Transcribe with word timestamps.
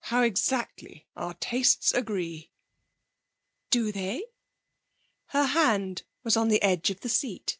'How 0.00 0.20
exactly 0.20 1.06
our 1.16 1.32
tastes 1.32 1.90
agree.' 1.94 2.50
'Do 3.70 3.90
they?' 3.92 4.26
Her 5.28 5.46
hand 5.46 6.02
was 6.22 6.36
on 6.36 6.48
the 6.48 6.60
edge 6.60 6.90
of 6.90 7.00
the 7.00 7.08
seat. 7.08 7.58